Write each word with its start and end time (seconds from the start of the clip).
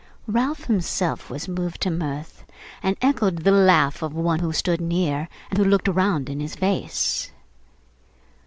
Ralph 0.25 0.63
himself 0.63 1.29
was 1.29 1.47
moved 1.47 1.79
to 1.81 1.91
mirth, 1.91 2.43
and 2.81 2.97
echoed 3.03 3.43
the 3.43 3.51
laugh 3.51 4.01
of 4.01 4.15
one 4.15 4.39
who 4.39 4.51
stood 4.51 4.81
near 4.81 5.29
and 5.51 5.59
who 5.59 5.63
looked 5.63 5.87
round 5.87 6.27
in 6.27 6.39
his 6.39 6.55
face. 6.55 7.31